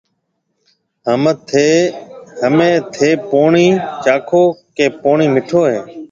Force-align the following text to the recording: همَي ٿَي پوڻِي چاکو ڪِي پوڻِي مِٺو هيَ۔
همَي 2.43 2.71
ٿَي 2.93 3.09
پوڻِي 3.29 3.67
چاکو 4.03 4.43
ڪِي 4.75 4.85
پوڻِي 5.01 5.27
مِٺو 5.33 5.61
هيَ۔ 5.69 5.79